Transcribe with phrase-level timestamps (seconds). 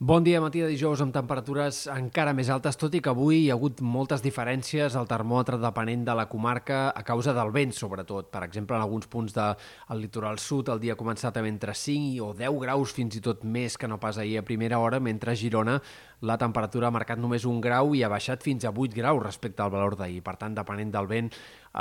[0.00, 3.48] Bon dia, matí de dijous amb temperatures encara més altes, tot i que avui hi
[3.50, 8.28] ha hagut moltes diferències al termòmetre depenent de la comarca a causa del vent, sobretot.
[8.30, 11.74] Per exemple, en alguns punts del de, litoral sud el dia ha començat amb entre
[11.74, 15.02] 5 o 10 graus, fins i tot més que no pas ahir a primera hora,
[15.02, 15.80] mentre a Girona
[16.22, 19.66] la temperatura ha marcat només un grau i ha baixat fins a 8 graus respecte
[19.66, 20.22] al valor d'ahir.
[20.22, 21.34] Per tant, depenent del vent,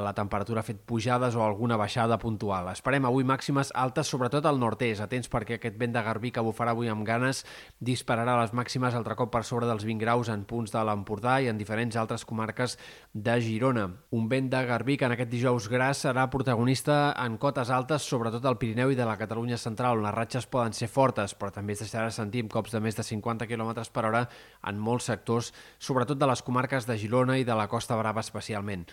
[0.00, 2.70] la temperatura ha fet pujades o alguna baixada puntual.
[2.72, 5.02] Esperem avui màximes altes, sobretot al nord-est.
[5.04, 7.42] Atents perquè aquest vent de garbí que bufarà avui amb ganes
[7.80, 11.50] dispararà les màximes altre cop per sobre dels 20 graus en punts de l'Empordà i
[11.52, 12.78] en diferents altres comarques
[13.12, 13.88] de Girona.
[14.16, 18.44] Un vent de garbí que en aquest dijous gras serà protagonista en cotes altes, sobretot
[18.48, 21.76] al Pirineu i de la Catalunya central, on les ratxes poden ser fortes, però també
[21.76, 24.28] es deixarà sentir amb cops de més de 50 km per hora
[24.68, 28.86] en molts sectors, sobretot de les comarques de Girona i de la Costa Brava especialment.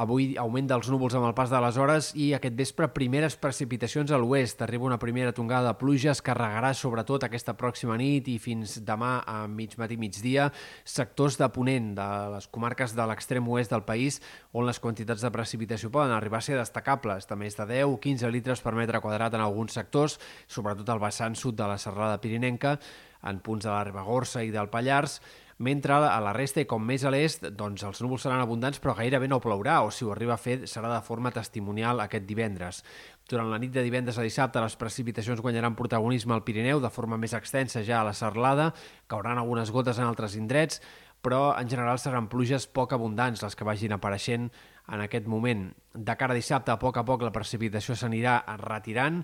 [0.00, 4.08] Avui augment dels núvols amb el pas de les hores i aquest vespre primeres precipitacions
[4.08, 4.62] a l'oest.
[4.64, 9.18] Arriba una primera tongada de pluja, es carregarà sobretot aquesta pròxima nit i fins demà
[9.28, 10.46] a mig matí migdia.
[10.88, 14.22] Sectors de Ponent, de les comarques de l'extrem oest del país,
[14.56, 18.64] on les quantitats de precipitació poden arribar a ser destacables, de més de 10-15 litres
[18.64, 20.16] per metre quadrat en alguns sectors,
[20.48, 22.78] sobretot al vessant sud de la serrada pirinenca,
[23.20, 25.20] en punts de la Ribagorça i del Pallars,
[25.60, 29.28] mentre a la resta com més a l'est, doncs els núvols seran abundants però gairebé
[29.28, 32.80] no plourà o si ho arriba a fer serà de forma testimonial aquest divendres.
[33.28, 37.20] Durant la nit de divendres a dissabte les precipitacions guanyaran protagonisme al Pirineu de forma
[37.20, 38.70] més extensa ja a la Serlada,
[39.06, 40.80] cauran algunes gotes en altres indrets,
[41.20, 44.48] però en general seran pluges poc abundants les que vagin apareixent
[44.90, 45.68] en aquest moment.
[45.92, 49.20] De cara a dissabte, a poc a poc la precipitació s'anirà retirant,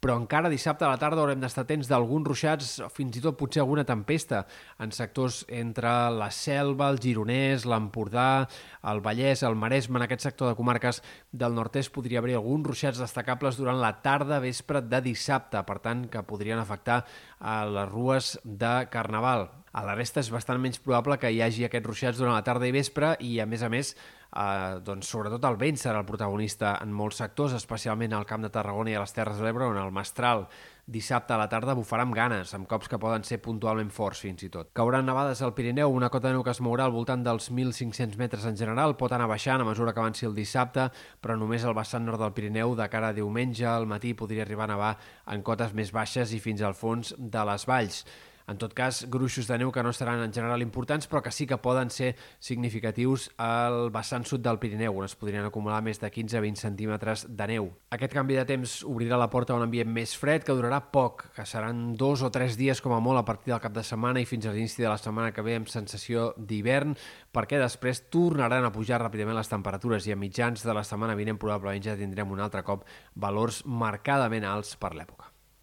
[0.00, 3.62] però encara dissabte a la tarda haurem d'estar atents d'alguns ruixats, fins i tot potser
[3.64, 4.44] alguna tempesta,
[4.78, 8.46] en sectors entre la Selva, el Gironès, l'Empordà,
[8.92, 13.02] el Vallès, el Maresme, en aquest sector de comarques del nord-est podria haver alguns ruixats
[13.02, 17.04] destacables durant la tarda vespre de dissabte, per tant, que podrien afectar
[17.40, 19.48] a les rues de Carnaval.
[19.72, 22.68] A la resta és bastant menys probable que hi hagi aquests ruixats durant la tarda
[22.68, 23.94] i vespre i, a més a més,
[24.32, 28.52] eh, doncs, sobretot el vent serà el protagonista en molts sectors, especialment al Camp de
[28.54, 30.46] Tarragona i a les Terres de l'Ebre, on el mestral
[30.88, 34.46] dissabte a la tarda bufarà amb ganes, amb cops que poden ser puntualment forts fins
[34.46, 34.70] i tot.
[34.72, 38.16] Cauran nevades al Pirineu, una cota de neu que es mourà al voltant dels 1.500
[38.16, 40.88] metres en general, pot anar baixant a mesura que avanci el dissabte,
[41.20, 44.64] però només al vessant nord del Pirineu de cara a diumenge al matí podria arribar
[44.64, 44.94] a nevar
[45.28, 48.02] en cotes més baixes i fins al fons de les valls.
[48.48, 51.44] En tot cas, gruixos de neu que no seran en general importants, però que sí
[51.46, 56.08] que poden ser significatius al vessant sud del Pirineu, on es podrien acumular més de
[56.08, 57.68] 15-20 centímetres de neu.
[57.92, 61.26] Aquest canvi de temps obrirà la porta a un ambient més fred, que durarà poc,
[61.36, 64.24] que seran dos o tres dies com a molt a partir del cap de setmana
[64.24, 66.96] i fins a l'inici de la setmana que ve amb sensació d'hivern,
[67.36, 71.36] perquè després tornaran a pujar ràpidament les temperatures i a mitjans de la setmana vinent
[71.36, 75.34] probablement ja tindrem un altre cop valors marcadament alts per l'època.